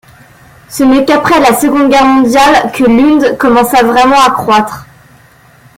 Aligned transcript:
Ce 0.67 0.83
n'est 0.83 1.05
qu'après 1.05 1.39
la 1.39 1.53
Seconde 1.53 1.89
Guerre 1.91 2.07
mondiale 2.07 2.71
que 2.73 2.85
Lund 2.85 3.37
commença 3.37 3.83
vraiment 3.83 4.19
à 4.19 4.31
croître. 4.31 4.87